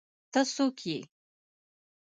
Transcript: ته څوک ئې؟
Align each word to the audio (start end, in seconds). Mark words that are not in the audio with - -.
ته 0.31 0.41
څوک 0.53 0.77
ئې؟ 0.89 0.97